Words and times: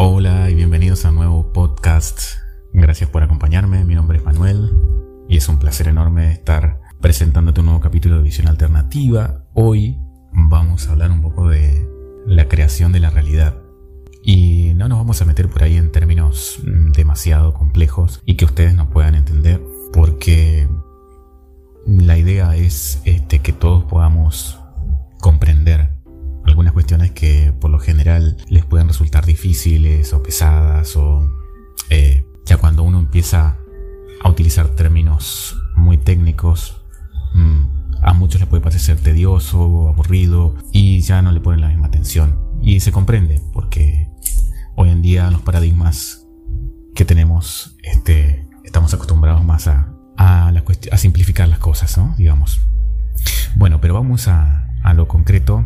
Hola 0.00 0.48
y 0.48 0.54
bienvenidos 0.54 1.04
a 1.04 1.08
un 1.08 1.16
nuevo 1.16 1.52
podcast. 1.52 2.20
Gracias 2.72 3.10
por 3.10 3.24
acompañarme. 3.24 3.84
Mi 3.84 3.96
nombre 3.96 4.18
es 4.18 4.24
Manuel 4.24 4.70
y 5.28 5.38
es 5.38 5.48
un 5.48 5.58
placer 5.58 5.88
enorme 5.88 6.30
estar 6.30 6.80
presentándote 7.00 7.58
un 7.58 7.66
nuevo 7.66 7.80
capítulo 7.80 8.18
de 8.18 8.22
Visión 8.22 8.46
Alternativa. 8.46 9.42
Hoy 9.54 9.98
vamos 10.32 10.86
a 10.86 10.92
hablar 10.92 11.10
un 11.10 11.20
poco 11.20 11.48
de 11.48 11.84
la 12.28 12.46
creación 12.46 12.92
de 12.92 13.00
la 13.00 13.10
realidad. 13.10 13.56
Y 14.22 14.72
no 14.76 14.88
nos 14.88 14.98
vamos 14.98 15.20
a 15.20 15.24
meter 15.24 15.48
por 15.48 15.64
ahí 15.64 15.76
en 15.76 15.90
términos 15.90 16.60
mm, 16.64 16.92
demasiado 16.92 17.52
complejos 17.52 18.22
y 18.24 18.36
que 18.36 18.44
ustedes 18.44 18.76
no 18.76 18.90
puedan 18.90 19.16
entender 19.16 19.60
porque 19.92 20.68
la 21.86 22.16
idea 22.16 22.54
es 22.54 23.02
este, 23.04 23.40
que 23.40 23.52
todos 23.52 23.82
podamos 23.82 24.57
general 27.78 28.36
les 28.48 28.64
pueden 28.64 28.88
resultar 28.88 29.26
difíciles 29.26 30.12
o 30.12 30.22
pesadas 30.22 30.96
o 30.96 31.30
eh, 31.90 32.24
ya 32.44 32.56
cuando 32.56 32.82
uno 32.82 32.98
empieza 32.98 33.56
a 34.22 34.28
utilizar 34.28 34.68
términos 34.68 35.56
muy 35.76 35.98
técnicos 35.98 36.82
mm, 37.34 37.78
a 38.02 38.12
muchos 38.12 38.40
les 38.40 38.48
puede 38.48 38.62
parecer 38.62 38.98
tedioso 38.98 39.60
o 39.60 39.88
aburrido 39.88 40.54
y 40.72 41.00
ya 41.00 41.22
no 41.22 41.32
le 41.32 41.40
ponen 41.40 41.60
la 41.60 41.68
misma 41.68 41.86
atención. 41.86 42.38
Y 42.60 42.80
se 42.80 42.92
comprende 42.92 43.42
porque 43.52 44.08
hoy 44.76 44.90
en 44.90 45.02
día 45.02 45.30
los 45.30 45.42
paradigmas 45.42 46.26
que 46.94 47.04
tenemos 47.04 47.76
este, 47.82 48.46
estamos 48.64 48.92
acostumbrados 48.94 49.44
más 49.44 49.68
a, 49.68 49.92
a, 50.16 50.48
a 50.48 50.96
simplificar 50.98 51.48
las 51.48 51.58
cosas, 51.58 51.98
digamos. 52.16 52.60
Bueno, 53.56 53.80
pero 53.80 53.94
vamos 53.94 54.28
a, 54.28 54.68
a 54.82 54.94
lo 54.94 55.08
concreto 55.08 55.64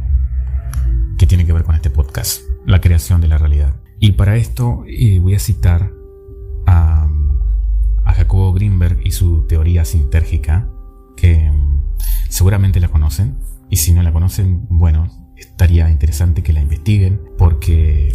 que 1.18 1.26
tiene 1.26 1.46
que 1.46 1.52
ver 1.52 1.64
con 1.64 1.74
este 1.74 1.90
podcast, 1.90 2.42
la 2.66 2.80
creación 2.80 3.20
de 3.20 3.28
la 3.28 3.38
realidad. 3.38 3.76
Y 3.98 4.12
para 4.12 4.36
esto 4.36 4.84
eh, 4.88 5.18
voy 5.20 5.34
a 5.34 5.38
citar 5.38 5.92
a, 6.66 7.08
Jacobo 8.04 8.52
Greenberg 8.52 9.00
y 9.04 9.12
su 9.12 9.46
teoría 9.46 9.84
sintérgica, 9.84 10.68
que 11.16 11.50
mm, 11.50 11.82
seguramente 12.28 12.78
la 12.78 12.88
conocen, 12.88 13.38
y 13.70 13.76
si 13.76 13.94
no 13.94 14.02
la 14.02 14.12
conocen, 14.12 14.66
bueno, 14.68 15.08
estaría 15.36 15.88
interesante 15.88 16.42
que 16.42 16.52
la 16.52 16.60
investiguen, 16.60 17.20
porque 17.38 18.14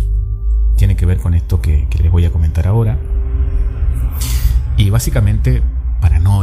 tiene 0.78 0.96
que 0.96 1.06
ver 1.06 1.18
con 1.18 1.34
esto 1.34 1.62
que, 1.62 1.88
les 2.00 2.12
voy 2.12 2.26
a 2.26 2.32
comentar 2.32 2.68
ahora. 2.68 3.00
Y 4.78 4.90
básicamente, 4.92 5.64
para 6.00 6.20
no 6.20 6.37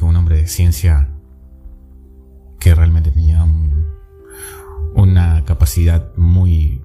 un 0.00 0.16
hombre 0.16 0.36
de 0.38 0.46
ciencia 0.48 1.10
que 2.58 2.74
realmente 2.74 3.10
tenía 3.10 3.46
una 4.94 5.44
capacidad 5.44 6.16
muy, 6.16 6.82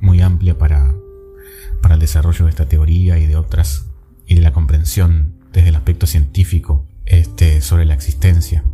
muy 0.00 0.20
amplia 0.20 0.58
para, 0.58 0.92
para 1.80 1.94
el 1.94 2.00
desarrollo 2.00 2.46
de 2.46 2.50
esta 2.50 2.66
teoría 2.66 3.18
y 3.18 3.26
de 3.26 3.36
otras, 3.36 3.86
y 4.26 4.34
de 4.34 4.40
la 4.40 4.52
comprensión 4.52 5.38
desde 5.52 5.68
el 5.68 5.76
aspecto 5.76 6.06
científico 6.06 6.88
este, 7.04 7.60
sobre 7.60 7.84
la 7.84 7.94
existencia. 7.94 8.64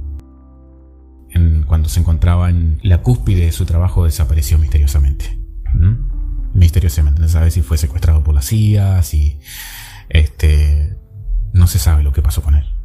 En, 1.29 1.65
cuando 1.65 1.91
se 1.91 2.01
encontraba 2.01 2.49
en 2.49 2.81
la 2.83 3.03
cúspide 3.03 3.45
de 3.45 3.53
su 3.53 3.67
trabajo 3.67 4.07
desapareció 4.07 4.59
misteriosamente. 4.59 5.39
Misteriosamente, 6.55 7.21
no 7.21 7.29
se 7.29 7.35
sabe 7.35 7.51
si 7.51 7.61
fue 7.61 7.77
secuestrado 7.77 8.25
por 8.25 8.35
la 8.35 8.43
CIA, 8.43 9.03
si 9.03 9.39
este, 10.09 10.97
no 11.53 11.67
se 11.67 11.79
sabe 11.79 12.03
lo 12.03 12.13
que 12.13 12.23
pasó 12.23 12.43
con 12.43 12.55
él. 12.55 12.80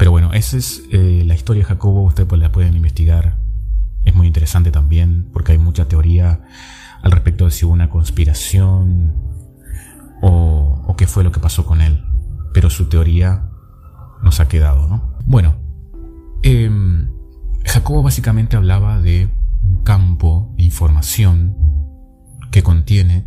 Pero 0.00 0.12
bueno, 0.12 0.32
esa 0.32 0.56
es 0.56 0.82
eh, 0.92 1.24
la 1.26 1.34
historia 1.34 1.62
de 1.62 1.68
Jacobo, 1.68 2.04
ustedes 2.04 2.26
pues 2.26 2.40
la 2.40 2.50
pueden 2.50 2.74
investigar. 2.74 3.36
Es 4.02 4.14
muy 4.14 4.26
interesante 4.26 4.70
también 4.70 5.28
porque 5.30 5.52
hay 5.52 5.58
mucha 5.58 5.88
teoría 5.88 6.40
al 7.02 7.12
respecto 7.12 7.44
de 7.44 7.50
si 7.50 7.66
hubo 7.66 7.74
una 7.74 7.90
conspiración 7.90 9.14
o, 10.22 10.94
qué 10.96 11.06
fue 11.06 11.22
lo 11.22 11.32
que 11.32 11.40
pasó 11.40 11.66
con 11.66 11.82
él. 11.82 12.02
Pero 12.54 12.70
su 12.70 12.88
teoría 12.88 13.50
nos 14.22 14.40
ha 14.40 14.48
quedado, 14.48 14.88
¿no? 14.88 15.18
Bueno, 15.26 15.56
em, 16.40 17.10
Jacobo 17.66 18.02
básicamente 18.02 18.56
hablaba 18.56 19.02
de 19.02 19.28
un 19.62 19.82
campo 19.82 20.54
de 20.56 20.62
información 20.62 21.58
que 22.50 22.62
contiene 22.62 23.26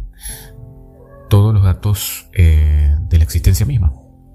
todos 1.30 1.54
los 1.54 1.62
datos 1.62 2.30
eh, 2.34 2.98
de 3.10 3.18
la 3.20 3.24
existencia 3.24 3.64
misma. 3.64 3.94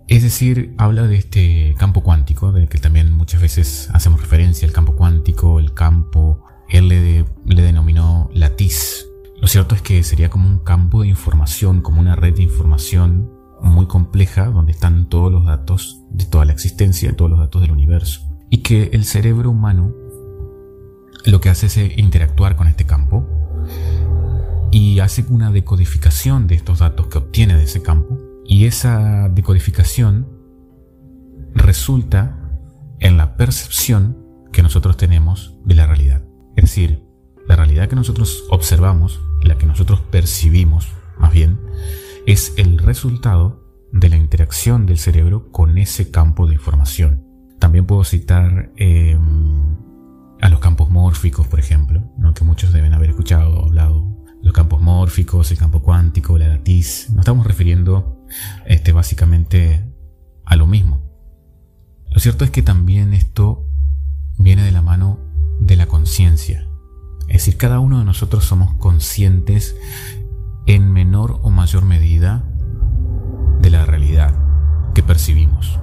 Es 0.09 0.23
decir, 0.23 0.75
habla 0.79 1.07
de 1.07 1.17
este 1.17 1.75
campo 1.79 2.03
cuántico, 2.03 2.51
del 2.51 2.71
que 2.71 2.79
también 2.79 3.13
muchas 3.13 3.43
veces 3.43 3.91
hacemos 3.93 4.23
referencia, 4.23 4.65
el 4.65 4.73
campo 4.73 4.97
cuántico, 4.97 5.61
el 5.61 5.75
campo, 5.75 6.47
él 6.71 6.89
le, 6.89 7.27
denominó 7.45 8.31
latiz. 8.33 9.05
Lo 9.39 9.47
cierto 9.49 9.75
es 9.75 9.83
que 9.83 10.03
sería 10.03 10.31
como 10.31 10.49
un 10.49 10.61
campo 10.61 11.03
de 11.03 11.09
información, 11.09 11.83
como 11.83 12.01
una 12.01 12.17
red 12.17 12.35
de 12.35 12.43
información 12.43 13.31
muy 13.61 13.87
compleja, 13.87 14.47
donde 14.47 14.73
están 14.73 15.11
todos 15.11 15.31
los 15.31 15.45
datos 15.45 16.01
de 16.11 16.25
toda 16.25 16.47
la 16.47 16.55
existencia, 16.55 17.15
todos 17.15 17.31
los 17.31 17.41
datos 17.41 17.61
del 17.61 17.73
universo. 17.73 18.23
Y 18.49 18.63
que 18.63 18.89
el 18.95 19.05
cerebro 19.05 19.51
humano 19.51 19.93
lo 21.27 21.43
que 21.43 21.51
hace 21.51 21.67
es 21.67 21.99
interactuar 21.99 22.57
con 22.57 22.67
este 22.67 22.87
campo 22.87 23.29
y 24.71 25.01
hace 25.01 25.27
una 25.29 25.51
decodificación 25.51 26.47
de 26.47 26.55
estos 26.55 26.79
datos 26.79 27.09
que 27.09 27.19
obtiene 27.19 27.57
de 27.57 27.65
ese 27.65 27.83
campo 27.83 28.28
y 28.49 28.65
esa 28.65 29.29
decodificación 29.29 30.27
resulta 31.55 32.39
en 32.99 33.19
la 33.19 33.37
percepción 33.37 34.17
que 34.53 34.63
nosotros 34.63 34.97
tenemos 34.97 35.59
de 35.65 35.75
la 35.75 35.87
realidad. 35.87 36.23
Es 36.57 36.65
decir, 36.65 37.05
la 37.47 37.57
realidad 37.57 37.89
que 37.89 37.95
nosotros 37.95 38.45
observamos, 38.51 39.21
la 39.43 39.59
que 39.59 39.67
nosotros 39.67 40.01
percibimos, 40.01 40.89
más 41.19 41.33
bien, 41.33 41.61
es 42.27 42.55
el 42.57 42.79
resultado 42.79 43.63
de 43.93 44.09
la 44.09 44.17
interacción 44.17 44.87
del 44.87 44.99
cerebro 44.99 45.53
con 45.53 45.77
ese 45.77 46.11
campo 46.11 46.47
de 46.47 46.55
información. 46.55 47.25
También 47.59 47.85
puedo 47.85 48.03
citar 48.03 48.73
em, 48.77 49.77
a 50.41 50.49
los 50.49 50.61
campos 50.61 50.89
mórficos, 50.89 51.47
por 51.47 51.61
ejemplo, 51.61 52.03
que 52.35 52.45
muchos 52.45 52.73
deben 52.73 52.95
haber 52.95 53.11
escuchado 53.11 53.53
o 53.53 53.67
hablado. 53.67 54.07
Los 54.43 54.55
campos 54.55 54.81
mórficos, 54.81 55.51
el 55.51 55.59
campo 55.59 55.83
cuántico, 55.83 56.39
la 56.39 56.49
latiz. 56.49 57.09
Nos 57.11 57.21
estamos 57.21 57.47
refiriendo 57.47 58.18
este, 58.66 58.93
básicamente 58.93 59.84
a 60.44 60.56
lo 60.56 60.66
mismo. 60.66 61.03
Lo 62.11 62.21
cierto 62.21 62.44
es 62.44 62.50
que 62.50 62.62
también 62.62 63.12
esto 63.12 63.66
viene 64.39 64.62
de 64.62 64.72
la 64.72 64.83
mano 64.83 65.21
de 65.61 65.77
la 65.77 65.87
conciencia. 65.87 66.67
Es 67.28 67.44
decir, 67.44 67.56
cada 67.56 67.81
uno 67.81 67.99
de 67.99 68.05
nosotros 68.05 68.44
somos 68.44 68.75
conscientes 68.75 69.77
en 70.67 70.91
menor 70.93 71.41
o 71.43 71.50
mayor 71.50 71.84
medida 71.84 72.44
de 73.61 73.71
la 73.71 73.84
realidad 73.84 74.34
que 74.94 75.03
percibimos. 75.03 75.78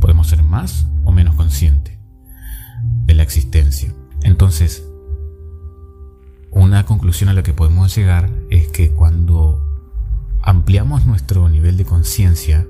Podemos 0.00 0.28
ser 0.28 0.42
más 0.42 0.86
o 1.04 1.12
menos 1.12 1.34
conscientes 1.34 1.98
de 3.04 3.14
la 3.14 3.22
existencia. 3.22 3.92
Entonces, 4.22 4.86
una 6.52 6.86
conclusión 6.86 7.28
a 7.28 7.34
la 7.34 7.42
que 7.42 7.52
podemos 7.52 7.94
llegar 7.94 8.30
es 8.50 8.68
que 8.68 8.92
cuando 8.92 9.65
ampliamos 10.46 11.06
nuestro 11.06 11.48
nivel 11.48 11.76
de 11.76 11.84
conciencia, 11.84 12.66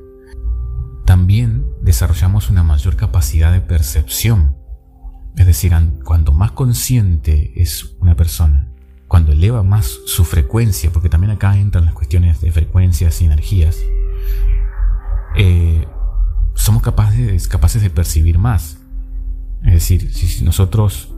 también 1.04 1.66
desarrollamos 1.82 2.48
una 2.48 2.62
mayor 2.62 2.97
capacidad 2.97 3.53
de 3.53 3.60
percepción. 3.60 4.56
Es 5.37 5.47
decir, 5.47 5.75
cuanto 6.03 6.32
más 6.32 6.53
consciente 6.53 7.53
es 7.54 7.94
una 8.00 8.16
persona, 8.16 8.66
cuando 9.09 9.32
eleva 9.32 9.62
más 9.62 9.94
su 10.06 10.25
frecuencia, 10.25 10.91
porque 10.91 11.10
también 11.10 11.32
acá 11.32 11.54
entran 11.59 11.84
las 11.84 11.92
cuestiones 11.92 12.41
de 12.41 12.50
frecuencias 12.50 13.20
y 13.20 13.26
energías, 13.26 13.76
eh, 15.37 15.87
somos 16.54 16.82
capaces, 16.82 17.47
capaces 17.47 17.82
de 17.82 17.91
percibir 17.91 18.38
más. 18.38 18.79
Es 19.64 19.75
decir, 19.75 20.14
si 20.14 20.43
nosotros, 20.44 21.12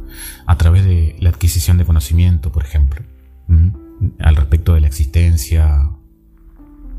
a 0.45 0.59
través 0.59 0.85
de 0.85 1.15
la 1.21 1.31
adquisición 1.31 1.79
de 1.79 1.85
conocimiento, 1.85 2.51
por 2.51 2.65
ejemplo, 2.65 3.05
al 4.19 4.35
respecto 4.35 4.75
de 4.75 4.81
la 4.81 4.89
existencia 4.89 5.93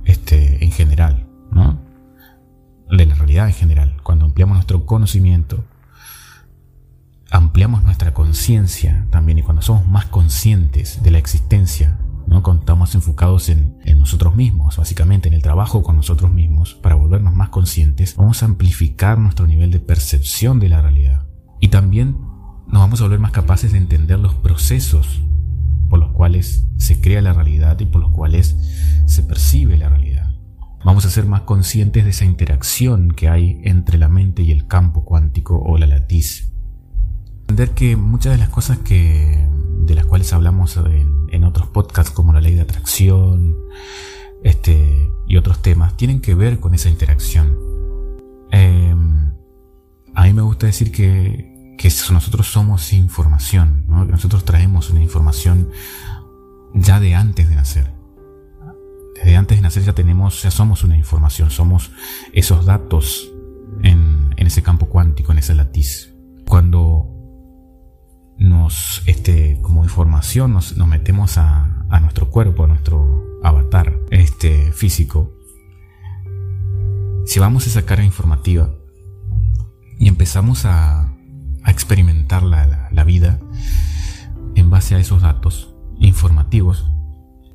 este, 0.06 0.64
en 0.64 0.72
general. 0.72 1.26
De 2.90 3.06
la 3.06 3.16
realidad 3.16 3.48
en 3.48 3.54
general. 3.54 3.98
Cuando 4.04 4.26
ampliamos 4.26 4.56
nuestro 4.56 4.86
conocimiento, 4.86 5.64
ampliamos 7.30 7.84
nuestra 7.84 8.14
conciencia 8.14 9.06
también 9.12 9.38
y 9.38 9.44
cuando 9.44 9.62
somos 9.62 9.88
más 9.88 10.06
conscientes 10.06 11.04
de 11.04 11.12
la 11.12 11.20
existencia, 11.20 12.00
¿no? 12.26 12.42
Cuando 12.42 12.62
estamos 12.62 12.96
enfocados 12.96 13.50
en, 13.50 13.78
en, 13.86 14.00
nosotros 14.00 14.36
mismos, 14.36 14.78
básicamente 14.78 15.28
en 15.28 15.36
el 15.36 15.44
trabajo 15.44 15.84
con 15.84 15.98
nosotros 15.98 16.32
mismos, 16.32 16.74
para 16.74 16.96
volvernos 16.96 17.36
más 17.36 17.50
conscientes, 17.50 18.16
vamos 18.16 18.42
a 18.42 18.48
amplificar 18.48 19.20
nuestro 19.20 19.46
nivel 19.46 19.70
de 19.70 19.80
percepción 19.80 20.60
de 20.60 20.70
la 20.70 20.82
realidad. 20.82 21.28
Y 21.60 21.68
también 21.68 22.18
nos 22.68 22.82
vamos 22.82 23.02
a 23.02 23.04
volver 23.04 23.20
más 23.20 23.32
capaces 23.32 23.72
de 23.72 23.78
entender 23.78 24.20
los 24.20 24.34
procesos 24.36 25.22
por 25.90 26.00
los 26.00 26.12
cuales 26.12 26.66
se 26.78 27.02
crea 27.02 27.22
la 27.22 27.34
realidad 27.34 27.80
y 27.80 27.86
por 27.86 28.02
los 28.02 28.12
cuales 28.12 28.56
se 29.06 29.24
percibe 29.24 29.78
la 29.78 29.90
realidad. 29.90 30.36
Vamos 30.86 31.06
a 31.06 31.10
ser 31.10 31.26
más 31.26 31.42
conscientes 31.42 32.06
de 32.06 32.12
esa 32.12 32.26
interacción 32.26 33.12
que 33.12 33.28
hay 33.28 33.60
entre 33.64 33.98
la 33.98 34.08
mente 34.08 34.44
y 34.44 34.52
el 34.52 34.68
campo 34.68 35.04
cuántico 35.04 35.60
o 35.60 35.78
la 35.78 35.88
latiz. 35.88 36.54
Entender 37.42 37.72
que 37.72 37.96
muchas 37.98 38.32
de 38.34 38.38
las 38.38 38.50
cosas 38.50 38.78
que 38.78 39.48
de 39.86 39.96
las 39.96 40.06
cuales 40.06 40.32
hablamos 40.34 40.78
en, 40.78 41.44
otros 41.44 41.68
podcasts 41.70 42.12
como 42.12 42.32
la 42.32 42.42
ley 42.42 42.54
de 42.54 42.62
atracción 42.62 43.56
este, 44.44 45.10
y 45.28 45.38
otros 45.38 45.62
temas 45.62 45.98
tienen 45.98 46.22
que 46.22 46.36
ver 46.36 46.60
con 46.60 46.76
esa 46.76 46.90
interacción. 46.90 47.58
Em, 48.52 49.32
a 50.14 50.26
mí 50.26 50.34
me 50.34 50.42
gusta 50.44 50.68
decir 50.68 50.92
que, 50.92 51.49
que 51.80 51.88
nosotros 52.12 52.48
somos 52.48 52.92
información, 52.92 53.86
que 53.88 54.12
nosotros 54.12 54.44
traemos 54.44 54.90
una 54.90 55.02
información 55.02 55.70
ya 56.74 57.00
de 57.00 57.16
antes 57.16 57.48
de 57.48 57.56
nacer. 57.56 57.94
Desde 59.16 59.38
antes 59.38 59.58
de 59.58 59.62
nacer 59.62 59.84
ya 59.84 59.94
tenemos, 59.94 60.44
ya 60.44 60.52
somos 60.52 60.84
una 60.84 60.98
información, 60.98 61.50
somos 61.52 61.92
esos 62.34 62.66
datos 62.66 63.32
en, 63.82 64.34
en 64.36 64.48
ese 64.48 64.62
campo 64.62 64.88
cuántico, 64.88 65.32
en 65.32 65.38
ese 65.38 65.56
latiz. 65.56 66.14
Cuando 66.46 67.08
nos, 68.38 69.02
este, 69.06 69.60
como 69.62 69.86
información, 69.86 70.52
nos, 70.52 70.76
nos 70.76 70.88
metemos 70.90 71.38
a, 71.38 71.86
a, 71.90 72.00
nuestro 72.02 72.30
cuerpo, 72.30 72.66
a 72.66 72.68
nuestro 72.68 73.40
avatar 73.42 73.98
este, 74.12 74.74
físico, 74.74 75.34
llevamos 77.34 77.68
esa 77.68 77.86
carga 77.86 78.04
informativa 78.04 78.70
y 79.98 80.10
empezamos 80.10 80.66
a, 80.66 81.09
a 81.64 81.72
experimentar 81.72 82.44
la, 82.44 82.90
la, 82.92 83.04
vida 83.04 83.40
en 84.56 84.70
base 84.70 84.96
a 84.96 85.00
esos 85.00 85.22
datos 85.22 85.74
informativos. 86.00 86.86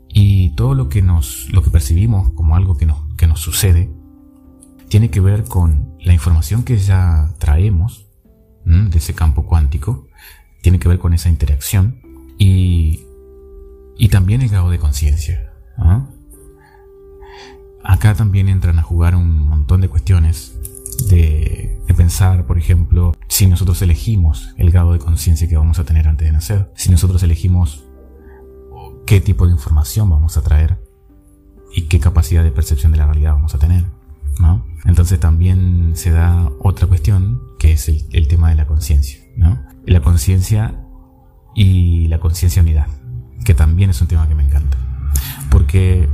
Y 0.08 0.50
todo 0.50 0.74
lo 0.74 0.88
que 0.88 1.02
nos 1.02 1.48
lo 1.50 1.62
que 1.62 1.70
percibimos 1.70 2.30
como 2.32 2.56
algo 2.56 2.76
que 2.76 2.86
nos, 2.86 2.98
que 3.16 3.26
nos 3.26 3.40
sucede 3.40 3.90
tiene 4.88 5.10
que 5.10 5.20
ver 5.20 5.44
con 5.44 5.96
la 6.00 6.12
información 6.12 6.62
que 6.62 6.78
ya 6.78 7.34
traemos 7.38 8.06
de 8.64 8.98
ese 8.98 9.14
campo 9.14 9.44
cuántico. 9.44 10.06
Tiene 10.62 10.78
que 10.78 10.88
ver 10.88 10.98
con 10.98 11.14
esa 11.14 11.28
interacción. 11.28 12.00
Y, 12.38 13.00
y 13.98 14.08
también 14.08 14.42
el 14.42 14.48
grado 14.48 14.70
de 14.70 14.78
conciencia. 14.78 15.52
Acá 17.82 18.14
también 18.14 18.48
entran 18.48 18.78
a 18.78 18.82
jugar 18.82 19.14
un 19.14 19.46
montón 19.46 19.80
de 19.80 19.88
cuestiones 19.88 20.56
de, 21.08 21.63
de, 21.86 21.94
pensar, 21.94 22.46
por 22.46 22.58
ejemplo, 22.58 23.14
si 23.28 23.46
nosotros 23.46 23.81
elegimos 23.82 24.54
el 24.56 24.70
grado 24.70 24.92
de 24.92 24.98
conciencia 24.98 25.48
que 25.48 25.56
vamos 25.56 25.78
a 25.78 25.84
tener 25.84 26.08
antes 26.08 26.26
de 26.26 26.32
nacer, 26.32 26.72
si 26.75 26.90
nosotros 26.90 27.22
elegimos 27.22 27.84
qué 29.06 29.20
tipo 29.20 29.46
de 29.46 29.52
información 29.52 30.08
vamos 30.10 30.36
a 30.36 30.42
traer 30.42 30.78
y 31.75 31.82
qué 31.82 32.00
capacidad 32.00 32.42
de 32.42 32.52
percepción 32.52 32.92
de 32.92 32.98
la 32.98 33.06
realidad 33.06 33.34
vamos 33.34 33.54
a 33.54 33.58
tener. 33.58 33.84
¿no? 34.40 34.64
Entonces 34.84 35.20
también 35.20 35.92
se 35.94 36.10
da 36.10 36.50
otra 36.60 36.86
cuestión 36.86 37.42
que 37.58 37.72
es 37.72 37.88
el, 37.88 38.28
tema 38.28 38.50
de 38.50 38.56
la 38.56 38.66
conciencia. 38.66 39.20
¿no? 39.36 39.58
la 39.86 40.00
conciencia 40.00 40.75
y 41.54 42.08
la 42.08 42.19
conciencia 42.19 42.62
unidad, 42.62 42.86
que 43.44 43.54
también 43.54 43.90
es 43.90 44.00
un 44.00 44.08
tema 44.08 44.28
que 44.28 44.34
me 44.34 44.44
encanta. 44.44 44.76
Porque 45.50 46.08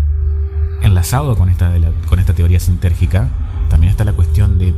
enlazado 0.83 1.37
con 1.37 1.49
esta, 1.49 1.73
con 2.09 2.19
esta 2.19 2.35
teoría 2.35 2.61
sintérgica, 2.61 3.31
también 3.69 3.91
está 3.91 4.05
la 4.05 4.13
cuestión 4.13 4.59
de, 4.59 4.75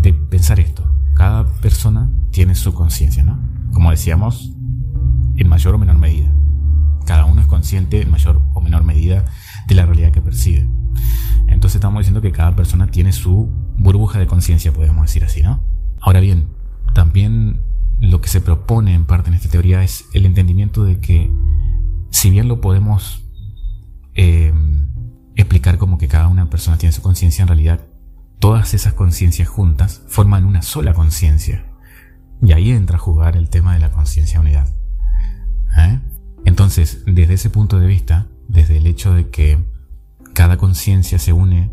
de 0.00 0.12
pensar 0.12 0.60
esto. 0.60 0.90
Cada 1.14 1.46
persona 1.60 2.10
tiene 2.30 2.54
su 2.54 2.72
conciencia, 2.74 3.24
¿no? 3.24 3.38
Como 3.72 3.90
decíamos, 3.90 4.52
en 5.36 5.48
mayor 5.48 5.74
o 5.74 5.78
menor 5.78 5.98
medida. 5.98 6.32
Cada 7.06 7.24
uno 7.24 7.40
es 7.40 7.46
consciente 7.46 8.00
en 8.00 8.10
mayor 8.10 8.42
o 8.54 8.60
menor 8.60 8.84
medida 8.84 9.24
de 9.66 9.74
la 9.74 9.86
realidad 9.86 10.12
que 10.12 10.20
percibe. 10.20 10.68
Entonces 11.46 11.76
estamos 11.76 12.00
diciendo 12.00 12.20
que 12.20 12.32
cada 12.32 12.54
persona 12.54 12.88
tiene 12.88 13.12
su 13.12 13.48
burbuja 13.78 14.18
de 14.18 14.26
conciencia, 14.26 14.72
podemos 14.72 15.06
decir 15.06 15.24
así, 15.24 15.42
¿no? 15.42 15.62
Ahora 16.00 16.20
bien, 16.20 16.48
también 16.94 17.62
lo 18.00 18.20
que 18.20 18.28
se 18.28 18.40
propone 18.40 18.94
en 18.94 19.06
parte 19.06 19.30
en 19.30 19.34
esta 19.34 19.48
teoría 19.48 19.82
es 19.82 20.04
el 20.12 20.26
entendimiento 20.26 20.84
de 20.84 21.00
que 21.00 21.32
si 22.10 22.30
bien 22.30 22.48
lo 22.48 22.60
podemos 22.60 23.24
eh, 24.14 24.52
explicar 25.34 25.78
como 25.78 25.98
que 25.98 26.08
cada 26.08 26.28
una 26.28 26.50
persona 26.50 26.78
tiene 26.78 26.92
su 26.92 27.02
conciencia, 27.02 27.42
en 27.42 27.48
realidad 27.48 27.80
todas 28.38 28.74
esas 28.74 28.92
conciencias 28.94 29.48
juntas 29.48 30.02
forman 30.08 30.44
una 30.44 30.62
sola 30.62 30.94
conciencia. 30.94 31.64
Y 32.40 32.52
ahí 32.52 32.70
entra 32.70 32.96
a 32.96 33.00
jugar 33.00 33.36
el 33.36 33.50
tema 33.50 33.74
de 33.74 33.80
la 33.80 33.90
conciencia 33.90 34.40
unidad. 34.40 34.68
¿Eh? 35.76 36.00
Entonces, 36.44 37.02
desde 37.06 37.34
ese 37.34 37.50
punto 37.50 37.78
de 37.78 37.86
vista, 37.86 38.26
desde 38.48 38.76
el 38.76 38.86
hecho 38.86 39.12
de 39.12 39.28
que 39.30 39.58
cada 40.34 40.56
conciencia 40.56 41.18
se 41.18 41.32
une 41.32 41.72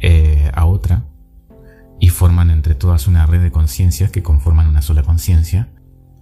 eh, 0.00 0.50
a 0.54 0.66
otra, 0.66 1.04
y 2.00 2.10
forman 2.10 2.50
entre 2.50 2.74
todas 2.74 3.08
una 3.08 3.26
red 3.26 3.42
de 3.42 3.50
conciencias 3.50 4.10
que 4.10 4.22
conforman 4.22 4.68
una 4.68 4.82
sola 4.82 5.02
conciencia, 5.02 5.68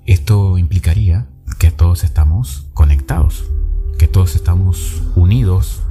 esto 0.06 0.56
implicaría 0.58 1.26
que 1.58 1.70
todos 1.70 2.04
estamos 2.04 2.70
conectados, 2.72 3.44
que 3.98 4.08
todos 4.08 4.36
estamos 4.36 5.02
unidos 5.14 5.82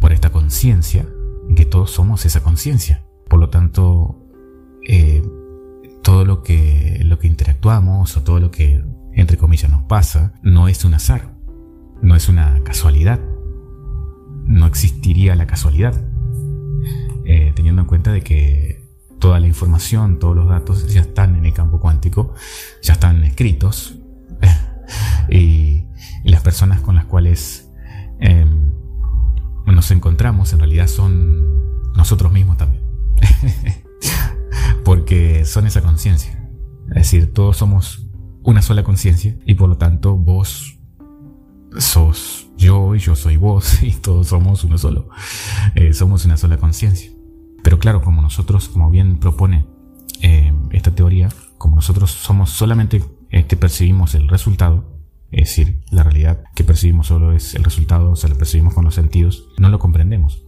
por 0.00 0.12
esta 0.12 0.30
conciencia, 0.30 1.06
que 1.54 1.64
todos 1.64 1.90
somos 1.90 2.26
esa 2.26 2.42
conciencia. 2.42 3.04
Por 3.28 3.40
lo 3.40 3.48
tanto, 3.48 4.16
eh, 4.88 5.22
todo 6.02 6.24
lo 6.24 6.42
que, 6.42 7.00
lo 7.04 7.18
que 7.18 7.26
interactuamos 7.26 8.16
o 8.16 8.22
todo 8.22 8.40
lo 8.40 8.50
que, 8.50 8.84
entre 9.12 9.36
comillas, 9.36 9.70
nos 9.70 9.82
pasa, 9.84 10.34
no 10.42 10.68
es 10.68 10.84
un 10.84 10.94
azar, 10.94 11.34
no 12.02 12.16
es 12.16 12.28
una 12.28 12.62
casualidad, 12.64 13.20
no 14.46 14.66
existiría 14.66 15.36
la 15.36 15.46
casualidad, 15.46 16.02
eh, 17.24 17.52
teniendo 17.54 17.82
en 17.82 17.88
cuenta 17.88 18.12
de 18.12 18.22
que 18.22 18.88
toda 19.20 19.38
la 19.38 19.46
información, 19.46 20.18
todos 20.18 20.34
los 20.34 20.48
datos 20.48 20.92
ya 20.92 21.02
están 21.02 21.36
en 21.36 21.44
el 21.44 21.52
campo 21.52 21.78
cuántico, 21.78 22.34
ya 22.82 22.94
están 22.94 23.22
escritos. 23.22 23.98
y, 25.30 25.84
las 26.24 26.42
personas 26.42 26.82
con 26.82 26.96
las 26.96 27.06
cuales 27.06 27.70
em, 28.18 28.69
nos 29.72 29.90
encontramos 29.90 30.52
en 30.52 30.58
realidad 30.58 30.86
son 30.86 31.92
nosotros 31.94 32.32
mismos 32.32 32.56
también. 32.56 32.84
Porque 34.84 35.44
son 35.44 35.66
esa 35.66 35.82
conciencia. 35.82 36.48
Es 36.88 37.02
decir, 37.02 37.32
todos 37.32 37.56
somos 37.56 38.08
una 38.42 38.62
sola 38.62 38.82
conciencia 38.82 39.36
y 39.44 39.54
por 39.54 39.68
lo 39.68 39.76
tanto 39.76 40.16
vos 40.16 40.78
sos 41.78 42.48
yo 42.56 42.94
y 42.94 42.98
yo 42.98 43.14
soy 43.14 43.36
vos 43.36 43.82
y 43.82 43.92
todos 43.92 44.28
somos 44.28 44.64
uno 44.64 44.78
solo. 44.78 45.08
Eh, 45.74 45.92
somos 45.92 46.24
una 46.24 46.36
sola 46.36 46.56
conciencia. 46.56 47.10
Pero 47.62 47.78
claro, 47.78 48.02
como 48.02 48.22
nosotros, 48.22 48.68
como 48.68 48.90
bien 48.90 49.18
propone 49.18 49.66
eh, 50.22 50.52
esta 50.70 50.94
teoría, 50.94 51.28
como 51.58 51.76
nosotros 51.76 52.10
somos 52.10 52.50
solamente 52.50 53.04
este, 53.30 53.56
percibimos 53.56 54.14
el 54.14 54.28
resultado, 54.28 54.99
es 55.32 55.48
decir, 55.48 55.82
la 55.90 56.02
realidad 56.02 56.42
que 56.54 56.64
percibimos 56.64 57.06
solo 57.06 57.32
es 57.32 57.54
el 57.54 57.64
resultado, 57.64 58.10
o 58.10 58.16
sea, 58.16 58.30
lo 58.30 58.36
percibimos 58.36 58.74
con 58.74 58.84
los 58.84 58.94
sentidos, 58.94 59.48
no 59.58 59.68
lo 59.68 59.78
comprendemos. 59.78 60.42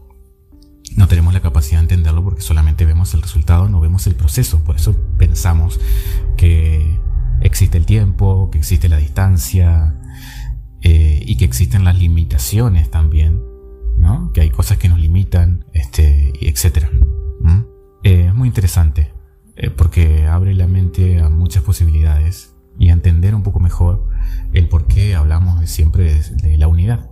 No 0.96 1.08
tenemos 1.08 1.32
la 1.32 1.40
capacidad 1.40 1.78
de 1.78 1.84
entenderlo 1.84 2.22
porque 2.22 2.42
solamente 2.42 2.84
vemos 2.84 3.14
el 3.14 3.22
resultado, 3.22 3.68
no 3.68 3.80
vemos 3.80 4.06
el 4.06 4.14
proceso. 4.14 4.62
Por 4.62 4.76
eso 4.76 4.94
pensamos 5.16 5.80
que 6.36 6.98
existe 7.40 7.78
el 7.78 7.86
tiempo, 7.86 8.50
que 8.50 8.58
existe 8.58 8.88
la 8.88 8.98
distancia 8.98 9.98
eh, 10.82 11.22
y 11.24 11.36
que 11.36 11.46
existen 11.46 11.84
las 11.84 11.98
limitaciones 11.98 12.90
también 12.90 13.52
que 14.32 14.40
hay 14.40 14.50
cosas 14.50 14.78
que 14.78 14.88
nos 14.88 14.98
limitan, 14.98 15.64
este, 15.72 16.32
etc. 16.40 16.86
Eh, 18.04 18.26
es 18.28 18.34
muy 18.34 18.48
interesante, 18.48 19.12
eh, 19.56 19.70
porque 19.70 20.26
abre 20.26 20.54
la 20.54 20.66
mente 20.66 21.20
a 21.20 21.28
muchas 21.28 21.62
posibilidades 21.62 22.51
y 22.78 22.90
a 22.90 22.92
entender 22.92 23.34
un 23.34 23.42
poco 23.42 23.60
mejor 23.60 24.08
el 24.52 24.68
por 24.68 24.86
qué 24.86 25.14
hablamos 25.14 25.68
siempre 25.68 26.14
de, 26.14 26.56
la 26.56 26.68
unidad. 26.68 27.08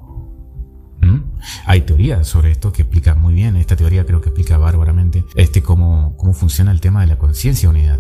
Hay 1.65 1.83
teorías 1.83 2.29
sobre 2.29 2.51
esto 2.51 2.73
que 2.73 2.83
explican 2.83 3.21
muy 3.21 3.33
bien, 3.33 3.57
esta 3.57 3.75
teoría 3.75 4.05
creo 4.05 4.21
que 4.21 4.29
explica 4.29 4.59
bárbaramente 4.59 5.25
este, 5.35 5.63
cómo, 5.63 6.15
cómo 6.19 6.35
funciona 6.35 6.71
el 6.71 6.81
tema 6.83 7.01
de 7.01 7.07
la 7.07 7.17
conciencia 7.19 7.71
unidad, 7.71 7.99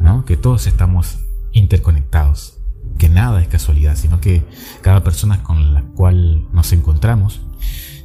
¿no? 0.00 0.24
que 0.24 0.36
todos 0.36 0.66
estamos 0.66 1.20
interconectados, 1.52 2.58
que 2.98 3.08
nada 3.08 3.40
es 3.40 3.48
casualidad, 3.48 3.96
sino 3.96 4.20
que 4.20 4.44
cada 4.82 5.04
persona 5.04 5.44
con 5.44 5.72
la 5.72 5.82
cual 5.82 6.48
nos 6.52 6.72
encontramos 6.72 7.40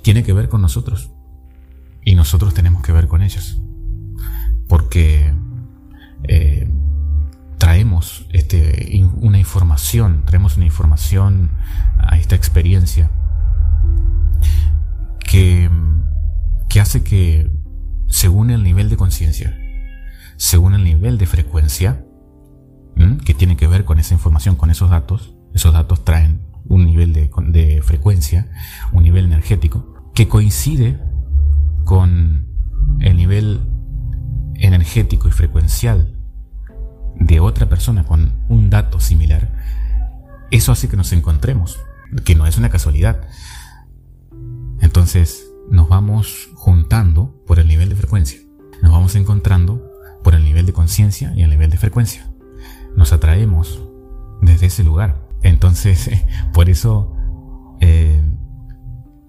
tiene 0.02 0.24
que 0.24 0.34
ver 0.34 0.50
con 0.50 0.62
nosotros. 0.62 1.12
Y 2.04 2.16
nosotros 2.16 2.54
tenemos 2.54 2.82
que 2.82 2.92
ver 2.92 3.08
con 3.08 3.22
ellos. 3.22 3.62
Porque 4.68 5.34
eh, 6.24 6.72
traemos 7.70 8.26
este, 8.32 9.00
una 9.22 9.38
información, 9.38 10.24
traemos 10.26 10.58
una 10.58 10.66
información 10.66 11.52
a 12.00 12.18
esta 12.18 12.36
experiencia 12.36 13.12
que, 15.20 15.70
que 16.68 16.80
hace 16.80 17.04
que 17.04 17.52
según 18.08 18.50
el 18.50 18.64
nivel 18.64 18.90
de 18.90 18.98
conciencia, 18.98 19.56
según 20.36 20.74
el 20.74 20.84
nivel 20.84 21.20
de 21.20 21.28
frecuencia, 21.28 22.04
que 23.24 23.36
tiene 23.36 23.56
que 23.56 23.68
ver 23.68 23.86
con 23.86 24.00
esa 24.00 24.16
información, 24.16 24.56
con 24.56 24.72
esos 24.72 24.90
datos, 24.90 25.36
esos 25.54 25.72
datos 25.72 26.04
traen 26.04 26.42
un 26.66 26.86
nivel 26.86 27.14
de, 27.14 27.82
frecuencia, 27.84 28.50
un 28.92 29.04
nivel 29.04 29.26
energético, 29.26 30.12
que 30.16 30.28
coincide 30.28 31.00
con 31.86 32.48
el 33.00 33.16
nivel 33.16 33.62
energético 34.56 35.28
y 35.28 35.32
frecuencial 35.32 36.19
de 37.16 37.40
otra 37.40 37.68
persona 37.68 38.04
con 38.04 38.34
un 38.48 38.70
dato 38.70 39.00
similar, 39.00 39.52
eso 40.52 40.72
hace 40.72 40.88
que 40.88 40.98
nos 40.98 41.12
encontremos, 41.14 41.80
que 42.26 42.36
no 42.36 42.46
es 42.46 42.58
una 42.58 42.70
casualidad. 42.70 43.22
Entonces 44.82 45.46
nos 45.70 45.90
vamos 45.90 46.50
juntando 46.56 47.44
por 47.46 47.60
el 47.60 47.68
nivel 47.68 47.90
de 47.90 47.96
frecuencia, 47.96 48.40
nos 48.82 48.92
vamos 48.92 49.16
encontrando 49.16 49.90
por 50.24 50.36
el 50.36 50.44
nivel 50.44 50.66
de 50.66 50.74
conciencia 50.74 51.34
y 51.36 51.44
el 51.44 51.50
nivel 51.50 51.70
de 51.70 51.78
frecuencia. 51.78 52.30
Nos 52.96 53.14
atraemos 53.14 53.82
desde 54.42 54.68
ese 54.68 54.84
lugar. 54.84 55.28
Entonces, 55.42 56.10
por 56.54 56.70
eso 56.70 57.16
eh, 57.80 58.22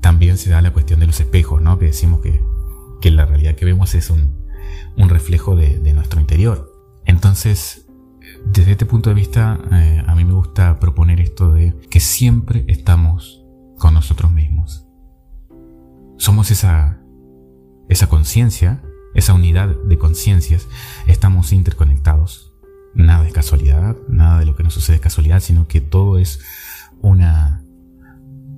también 0.00 0.38
se 0.38 0.50
da 0.50 0.60
la 0.62 0.72
cuestión 0.72 1.00
de 1.00 1.06
los 1.06 1.20
espejos, 1.20 1.62
¿no? 1.62 1.78
Que 1.78 1.86
decimos 1.86 2.20
que, 2.20 2.40
la 3.10 3.24
realidad 3.26 3.54
que 3.54 3.64
vemos 3.64 3.94
es 3.94 4.10
un, 4.10 4.38
reflejo 4.96 5.56
de, 5.56 5.92
nuestro 5.94 6.20
interior. 6.20 6.69
Entonces, 7.10 7.88
desde 8.46 8.70
este 8.70 8.86
punto 8.86 9.10
de 9.10 9.14
vista, 9.16 9.58
eh, 9.72 10.00
a 10.06 10.14
mí 10.14 10.24
me 10.24 10.32
gusta 10.32 10.78
proponer 10.78 11.20
esto 11.20 11.52
de 11.52 11.76
que 11.90 11.98
siempre 11.98 12.64
estamos 12.68 13.44
con 13.78 13.94
nosotros 13.94 14.30
mismos. 14.30 14.86
Somos 16.18 16.52
esa, 16.52 17.00
esa 17.88 18.08
conciencia, 18.08 18.80
esa 19.12 19.34
unidad 19.34 19.74
de 19.86 19.98
conciencias, 19.98 20.68
estamos 21.08 21.52
interconectados. 21.52 22.54
Nada 22.94 23.26
es 23.26 23.32
casualidad, 23.32 23.96
nada 24.08 24.38
de 24.38 24.46
lo 24.46 24.54
que 24.54 24.62
nos 24.62 24.74
sucede 24.74 24.94
es 24.94 25.02
casualidad, 25.02 25.40
sino 25.40 25.66
que 25.66 25.80
todo 25.80 26.16
es 26.16 26.38
una, 27.00 27.64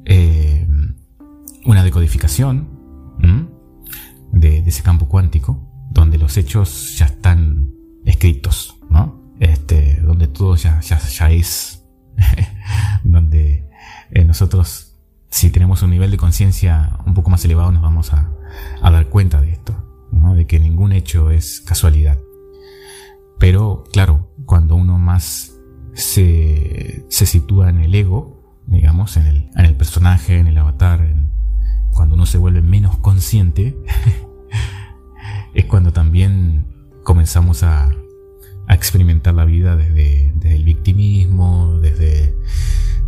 eh, 0.04 0.68
una 1.64 1.82
decodificación 1.82 2.68
de, 4.30 4.58
ese 4.58 4.82
campo 4.82 5.08
cuántico, 5.08 5.88
donde 5.90 6.18
los 6.18 6.36
hechos 6.36 6.98
ya 6.98 7.06
están 7.06 7.51
escritos, 8.12 8.76
¿no? 8.90 9.20
Este, 9.40 10.00
donde 10.00 10.28
todo 10.28 10.54
ya, 10.56 10.80
ya, 10.80 10.98
ya 10.98 11.30
es, 11.30 11.84
donde 13.04 13.68
eh, 14.10 14.24
nosotros, 14.24 14.94
si 15.28 15.50
tenemos 15.50 15.82
un 15.82 15.90
nivel 15.90 16.10
de 16.10 16.16
conciencia 16.16 16.98
un 17.06 17.14
poco 17.14 17.30
más 17.30 17.44
elevado, 17.44 17.72
nos 17.72 17.82
vamos 17.82 18.12
a, 18.12 18.30
a 18.80 18.90
dar 18.90 19.08
cuenta 19.08 19.40
de 19.40 19.50
esto, 19.50 19.74
¿no? 20.12 20.34
de 20.34 20.46
que 20.46 20.60
ningún 20.60 20.92
hecho 20.92 21.30
es 21.30 21.60
casualidad. 21.60 22.18
Pero, 23.38 23.84
claro, 23.92 24.30
cuando 24.44 24.76
uno 24.76 24.98
más 24.98 25.52
se, 25.94 27.04
se 27.08 27.26
sitúa 27.26 27.70
en 27.70 27.80
el 27.80 27.94
ego, 27.94 28.60
digamos, 28.66 29.16
en 29.16 29.26
el, 29.26 29.50
en 29.56 29.64
el 29.64 29.74
personaje, 29.74 30.38
en 30.38 30.46
el 30.46 30.58
avatar, 30.58 31.16
cuando 31.90 32.14
uno 32.14 32.26
se 32.26 32.38
vuelve 32.38 32.62
menos 32.62 32.98
consciente, 32.98 33.76
es 35.54 35.64
cuando 35.64 35.92
también 35.92 36.66
comenzamos 37.02 37.62
a, 37.64 37.90
a 38.66 38.74
experimentar 38.74 39.34
la 39.34 39.44
vida 39.44 39.76
desde, 39.76 40.32
desde, 40.36 40.56
el 40.56 40.64
victimismo, 40.64 41.78
desde, 41.80 42.34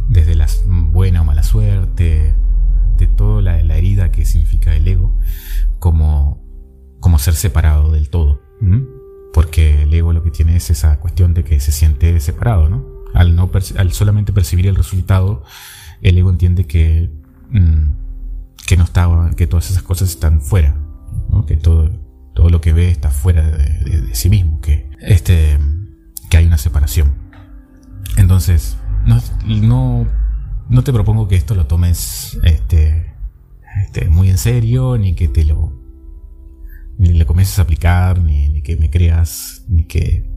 desde 0.09 0.35
la 0.35 0.47
buena 0.67 1.23
o 1.23 1.25
mala 1.25 1.43
suerte, 1.43 2.35
de 2.99 3.07
toda 3.07 3.43
la, 3.43 3.63
la 3.63 3.77
herida 3.77 4.11
que 4.13 4.25
significa 4.25 4.75
el 4.75 4.87
ego, 4.87 5.17
como, 5.79 6.43
como 7.01 7.19
ser 7.19 7.35
separado 7.35 7.91
del 7.93 8.11
todo. 8.11 8.41
Porque 9.33 9.83
el 9.83 9.93
ego 9.93 10.13
lo 10.13 10.23
que 10.23 10.31
tiene 10.31 10.57
es 10.57 10.71
esa 10.71 10.99
cuestión 11.01 11.35
de 11.35 11.45
que 11.45 11.61
se 11.61 11.73
siente 11.73 12.19
separado, 12.21 12.69
¿no? 12.69 12.87
Al, 13.13 13.37
no 13.37 13.51
al 13.77 13.93
solamente 13.93 14.33
percibir 14.33 14.67
el 14.67 14.75
resultado, 14.75 15.45
el 16.01 16.17
ego 16.17 16.31
entiende 16.31 16.67
que 16.67 17.11
mm, 17.51 18.05
que 18.67 18.77
no 18.77 18.85
estaba, 18.85 19.31
que 19.33 19.47
todas 19.47 19.71
esas 19.71 19.83
cosas 19.83 20.11
están 20.11 20.41
fuera, 20.41 20.77
que 21.47 21.57
todo, 21.57 21.91
todo 22.35 22.50
lo 22.50 22.61
que 22.61 22.73
ve 22.73 22.91
está 22.91 23.11
fuera 23.11 23.49
de, 23.49 24.14
sí 24.14 24.29
mismo, 24.29 24.61
que, 24.61 24.91
este, 25.00 25.59
que 26.31 26.37
hay 26.37 26.47
una 26.47 26.59
separación. 26.59 27.14
Entonces, 28.17 28.76
no, 29.07 29.21
no, 29.47 30.07
no 30.69 30.85
te 30.85 30.93
propongo 30.93 31.29
que 31.29 31.37
esto 31.37 31.55
lo 31.55 31.67
tomes 31.67 32.38
este, 32.43 33.14
este, 33.87 34.09
muy 34.09 34.31
en 34.31 34.38
serio, 34.38 34.99
ni 34.99 35.14
que 35.14 35.29
te 35.29 35.45
lo 35.45 35.85
ni 36.97 37.12
le 37.12 37.26
comiences 37.26 37.59
a 37.59 37.62
aplicar, 37.62 38.21
ni, 38.21 38.49
ni 38.49 38.62
que 38.62 38.76
me 38.76 38.88
creas, 38.88 39.64
ni 39.69 39.85
que 39.85 40.31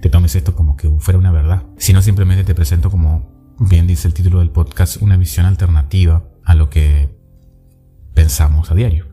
te 0.00 0.08
tomes 0.08 0.34
esto 0.36 0.54
como 0.54 0.76
que 0.76 0.88
fuera 0.98 1.18
una 1.18 1.32
verdad, 1.32 1.64
sino 1.76 2.02
simplemente 2.02 2.44
te 2.44 2.54
presento 2.54 2.90
como 2.90 3.54
bien 3.58 3.86
dice 3.86 4.08
el 4.08 4.14
título 4.14 4.40
del 4.40 4.50
podcast, 4.50 5.00
una 5.02 5.16
visión 5.16 5.46
alternativa 5.46 6.24
a 6.44 6.54
lo 6.54 6.70
que 6.70 7.08
pensamos 8.14 8.70
a 8.70 8.74
diario. 8.74 9.06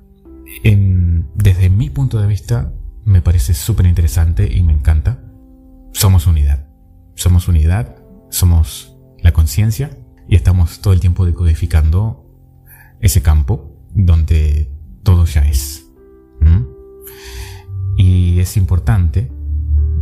Desde 1.35 1.69
mi 1.69 1.89
punto 1.89 2.19
de 2.19 2.27
vista, 2.27 2.73
me 3.05 3.21
parece 3.21 3.53
súper 3.53 3.85
interesante 3.85 4.51
y 4.51 4.63
me 4.63 4.73
encanta. 4.73 5.19
Somos 5.93 6.27
unidad. 6.27 6.67
Somos 7.15 7.47
unidad, 7.47 7.95
somos 8.29 8.97
la 9.21 9.33
conciencia 9.33 9.97
y 10.27 10.35
estamos 10.35 10.79
todo 10.79 10.93
el 10.93 10.99
tiempo 10.99 11.25
decodificando 11.25 12.25
ese 13.01 13.21
campo 13.21 13.75
donde 13.93 14.71
todo 15.03 15.25
ya 15.25 15.41
es. 15.47 15.85
Y 17.97 18.39
es 18.39 18.55
importante 18.55 19.29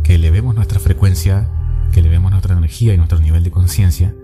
que 0.04 0.14
elevemos 0.14 0.54
nuestra 0.54 0.78
frecuencia, 0.78 1.50
que 1.92 1.98
elevemos 1.98 2.30
nuestra 2.30 2.56
energía 2.56 2.94
y 2.94 2.96
nuestro 2.96 3.18
nivel 3.18 3.42
de 3.42 3.50
conciencia 3.50 4.14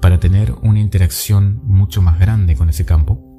para 0.00 0.18
tener 0.18 0.54
una 0.62 0.80
interacción 0.80 1.60
mucho 1.64 2.00
más 2.00 2.18
grande 2.18 2.56
con 2.56 2.70
ese 2.70 2.86
campo 2.86 3.33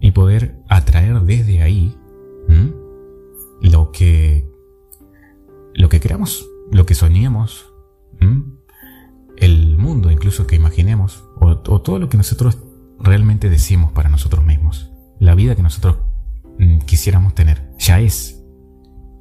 y 0.00 0.12
poder 0.12 0.62
atraer 0.68 1.20
desde 1.22 1.62
ahí 1.62 1.96
lo 3.62 3.90
que 3.90 4.48
lo 5.74 5.88
que 5.88 6.00
queramos, 6.00 6.48
lo 6.72 6.86
que 6.86 6.94
soñemos, 6.94 7.72
el 9.36 9.76
mundo 9.76 10.10
incluso 10.10 10.46
que 10.46 10.56
imaginemos, 10.56 11.24
o, 11.38 11.56
todo 11.56 11.98
lo 11.98 12.08
que 12.08 12.16
nosotros 12.16 12.58
realmente 12.98 13.50
decimos 13.50 13.92
para 13.92 14.08
nosotros 14.08 14.44
mismos, 14.44 14.90
la 15.20 15.34
vida 15.34 15.54
que 15.54 15.62
nosotros 15.62 15.98
mm, 16.58 16.78
quisiéramos 16.80 17.34
tener, 17.34 17.70
ya 17.78 18.00
es, 18.00 18.42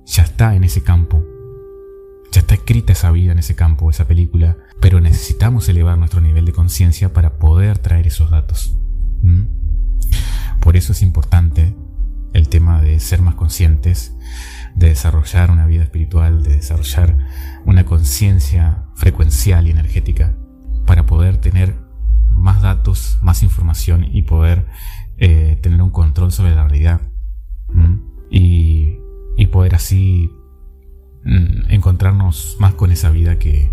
ya 0.05 0.23
está 0.23 0.55
en 0.55 0.63
ese 0.63 0.83
campo, 0.83 1.23
ya 2.31 2.41
está 2.41 2.55
escrita 2.55 2.93
esa 2.93 3.11
vida 3.11 3.33
en 3.33 3.39
ese 3.39 3.55
campo, 3.55 3.89
esa 3.89 4.07
película, 4.07 4.57
pero 4.79 5.01
necesitamos 5.01 5.67
elevar 5.67 5.97
nuestro 5.97 6.21
nivel 6.21 6.45
de 6.45 6.53
conciencia 6.53 7.13
para 7.13 7.37
poder 7.37 7.79
traer 7.79 8.07
esos 8.07 8.29
datos. 8.29 8.77
Por 10.59 10.77
eso 10.77 10.93
es 10.93 11.01
importante 11.01 11.75
el 12.33 12.49
tema 12.49 12.81
de 12.81 12.99
ser 12.99 13.21
más 13.21 13.35
conscientes, 13.35 14.15
de 14.75 14.89
desarrollar 14.89 15.51
una 15.51 15.65
vida 15.65 15.83
espiritual, 15.83 16.43
de 16.43 16.55
desarrollar 16.55 17.17
una 17.65 17.85
conciencia 17.85 18.83
frecuencial 18.95 19.67
y 19.67 19.71
energética 19.71 20.35
para 20.85 21.05
poder 21.05 21.37
tener 21.37 21.75
más 22.31 22.61
datos, 22.61 23.17
más 23.21 23.41
información 23.41 24.03
y 24.03 24.23
poder 24.23 24.67
eh, 25.17 25.57
tener 25.61 25.81
un 25.81 25.91
control 25.91 26.31
sobre 26.31 26.53
la 26.53 26.67
realidad 26.67 27.01
y, 28.29 28.99
poder 29.51 29.75
así 29.75 30.29
mm, 31.23 31.69
encontrarnos 31.69 32.57
más 32.59 32.73
con 32.73 32.91
esa 32.91 33.09
vida 33.09 33.39
que, 33.39 33.71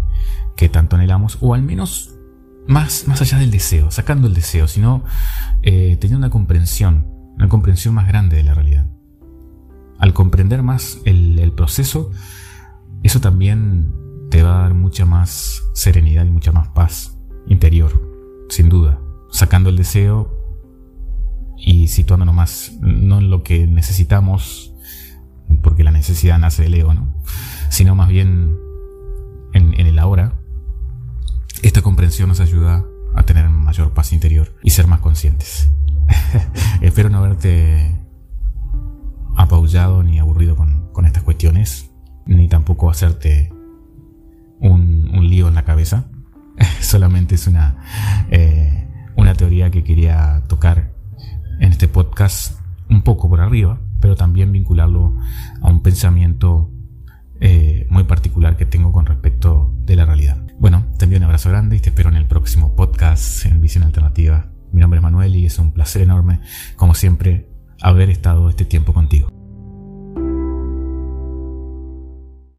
que 0.56 0.68
tanto 0.68 0.94
anhelamos 0.94 1.38
o 1.40 1.54
al 1.54 1.62
menos 1.62 2.11
más, 2.66 3.06
más 3.08 3.20
allá 3.20 3.38
del 3.38 3.50
deseo, 3.50 3.90
sacando 3.90 4.26
el 4.26 4.34
deseo, 4.34 4.68
sino 4.68 5.04
eh, 5.62 5.96
teniendo 6.00 6.18
una 6.18 6.30
comprensión, 6.30 7.06
una 7.34 7.48
comprensión 7.48 7.94
más 7.94 8.06
grande 8.06 8.36
de 8.36 8.44
la 8.44 8.54
realidad. 8.54 8.86
Al 9.98 10.12
comprender 10.14 10.62
más 10.62 10.98
el, 11.04 11.38
el 11.38 11.52
proceso, 11.52 12.10
eso 13.02 13.20
también 13.20 13.92
te 14.30 14.42
va 14.42 14.58
a 14.58 14.62
dar 14.62 14.74
mucha 14.74 15.04
más 15.04 15.62
serenidad 15.74 16.24
y 16.24 16.30
mucha 16.30 16.52
más 16.52 16.68
paz 16.68 17.18
interior, 17.46 17.92
sin 18.48 18.68
duda. 18.68 18.98
Sacando 19.30 19.70
el 19.70 19.76
deseo 19.76 20.38
y 21.56 21.88
situándonos 21.88 22.34
más, 22.34 22.72
no 22.80 23.18
en 23.18 23.30
lo 23.30 23.42
que 23.42 23.66
necesitamos, 23.66 24.74
porque 25.62 25.84
la 25.84 25.90
necesidad 25.90 26.38
nace 26.38 26.62
del 26.62 26.74
ego, 26.74 26.94
¿no? 26.94 27.14
Sino 27.70 27.94
más 27.94 28.08
bien 28.08 28.56
en, 29.52 29.78
en 29.78 29.86
el 29.86 29.98
ahora, 29.98 30.41
esta 31.62 31.80
comprensión 31.80 32.28
nos 32.28 32.40
ayuda 32.40 32.84
a 33.14 33.22
tener 33.22 33.48
mayor 33.48 33.92
paz 33.92 34.12
interior 34.12 34.54
y 34.62 34.70
ser 34.70 34.86
más 34.86 35.00
conscientes. 35.00 35.70
Espero 36.80 37.08
no 37.08 37.18
haberte 37.18 37.96
apaullado 39.36 40.02
ni 40.02 40.18
aburrido 40.18 40.56
con, 40.56 41.06
estas 41.06 41.22
cuestiones, 41.22 41.90
ni 42.26 42.48
tampoco 42.48 42.90
hacerte 42.90 43.52
un, 44.60 45.28
lío 45.28 45.48
en 45.48 45.54
la 45.54 45.64
cabeza. 45.64 46.06
Solamente 46.80 47.36
es 47.36 47.46
una, 47.46 48.26
eh, 48.30 48.88
una 49.16 49.34
teoría 49.34 49.70
que 49.70 49.84
quería 49.84 50.42
tocar 50.48 50.92
en 51.60 51.72
este 51.72 51.86
podcast 51.88 52.60
un 52.90 53.02
poco 53.02 53.28
por 53.28 53.40
arriba, 53.40 53.80
pero 54.00 54.16
también 54.16 54.52
vincularlo 54.52 55.16
a 55.60 55.70
un 55.70 55.82
pensamiento 55.82 56.70
eh, 57.40 57.86
muy 57.88 58.04
particular 58.04 58.56
que 58.56 58.66
tengo 58.66 58.92
con 58.92 59.06
respecto 59.06 59.72
de 59.84 59.96
la 59.96 60.04
realidad. 60.04 60.41
Bueno, 60.58 60.86
te 60.98 61.04
envío 61.04 61.18
un 61.18 61.24
abrazo 61.24 61.48
grande 61.48 61.76
y 61.76 61.80
te 61.80 61.88
espero 61.88 62.08
en 62.08 62.16
el 62.16 62.26
próximo 62.26 62.76
podcast 62.76 63.46
en 63.46 63.60
Visión 63.60 63.84
Alternativa. 63.84 64.46
Mi 64.70 64.80
nombre 64.80 64.98
es 64.98 65.02
Manuel 65.02 65.34
y 65.34 65.46
es 65.46 65.58
un 65.58 65.72
placer 65.72 66.02
enorme, 66.02 66.40
como 66.76 66.94
siempre, 66.94 67.48
haber 67.80 68.10
estado 68.10 68.48
este 68.48 68.64
tiempo 68.64 68.92
contigo. 68.92 69.31